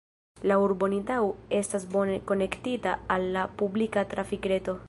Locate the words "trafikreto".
4.17-4.77